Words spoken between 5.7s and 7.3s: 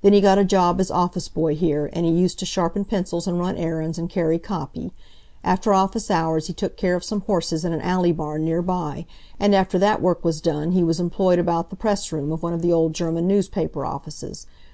office hours he took care of some